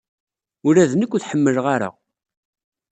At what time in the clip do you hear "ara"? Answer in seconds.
1.75-1.89